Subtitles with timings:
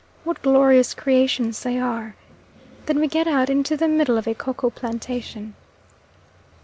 [0.23, 2.15] What glorious creations they are!
[2.87, 5.53] Then we get out into the middle of a koko plantation.